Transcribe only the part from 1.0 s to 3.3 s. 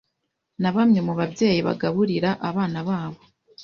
mubabyeyi bagaburira abana babo